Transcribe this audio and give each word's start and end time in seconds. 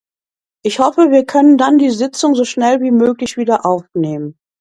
Ich 0.65 0.79
hoffe, 0.79 1.11
wir 1.11 1.27
können 1.27 1.59
dann 1.59 1.77
die 1.77 1.91
Sitzung 1.91 2.33
so 2.33 2.43
schnell 2.43 2.81
wie 2.81 2.89
möglich 2.89 3.37
wiederaufnehmen. 3.37 4.35